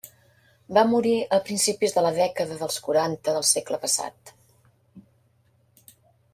Va 0.77 0.83
morir 0.93 1.11
a 1.37 1.39
principis 1.49 1.93
de 1.97 2.03
la 2.07 2.13
dècada 2.15 2.57
dels 2.63 2.79
quaranta 2.87 3.37
del 3.37 3.47
segle 3.53 3.81
passat. 3.87 4.35